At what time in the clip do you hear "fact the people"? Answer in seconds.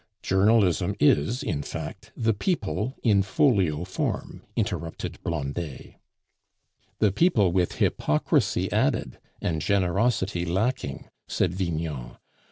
1.61-2.95